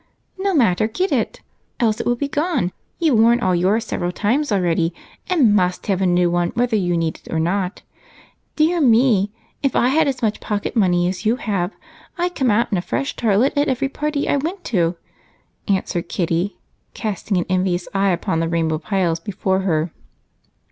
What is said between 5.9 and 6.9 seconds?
a new one whether